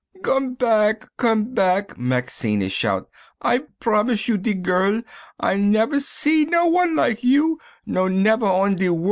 "Come 0.23 0.55
back, 0.55 1.15
come 1.17 1.53
back," 1.53 1.95
Maxime 1.95 2.63
is 2.63 2.71
shout 2.71 3.07
"I 3.39 3.65
promise 3.79 4.27
you 4.27 4.39
de 4.39 4.55
girl, 4.55 5.03
I 5.39 5.57
never 5.57 5.99
see 5.99 6.45
no 6.45 6.65
wan 6.65 6.95
lak 6.95 7.23
you 7.23 7.59
no 7.85 8.07
never 8.07 8.47
on 8.47 8.77
de 8.77 8.89
worl'! 8.89 8.99